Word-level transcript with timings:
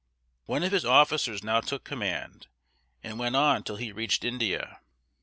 One 0.47 0.63
of 0.63 0.71
his 0.71 0.83
officers 0.83 1.43
now 1.43 1.61
took 1.61 1.83
command, 1.83 2.47
and 3.03 3.19
went 3.19 3.35
on 3.35 3.61
till 3.61 3.75
he 3.75 3.91
reached 3.91 4.23
India. 4.25 4.79